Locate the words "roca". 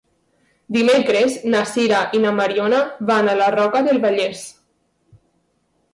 3.59-3.85